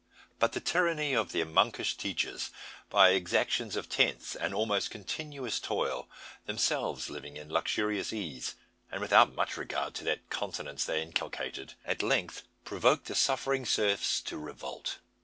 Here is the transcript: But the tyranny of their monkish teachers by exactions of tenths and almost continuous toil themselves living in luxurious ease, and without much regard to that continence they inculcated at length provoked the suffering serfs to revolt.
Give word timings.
But 0.39 0.53
the 0.53 0.59
tyranny 0.59 1.13
of 1.13 1.31
their 1.31 1.45
monkish 1.45 1.95
teachers 1.95 2.49
by 2.89 3.09
exactions 3.11 3.75
of 3.75 3.87
tenths 3.87 4.35
and 4.35 4.51
almost 4.51 4.89
continuous 4.89 5.59
toil 5.59 6.09
themselves 6.47 7.11
living 7.11 7.37
in 7.37 7.53
luxurious 7.53 8.11
ease, 8.11 8.55
and 8.91 8.99
without 8.99 9.35
much 9.35 9.57
regard 9.57 9.93
to 9.93 10.03
that 10.05 10.27
continence 10.31 10.85
they 10.85 11.03
inculcated 11.03 11.75
at 11.85 12.01
length 12.01 12.41
provoked 12.65 13.05
the 13.05 13.13
suffering 13.13 13.63
serfs 13.63 14.21
to 14.21 14.39
revolt. 14.39 14.97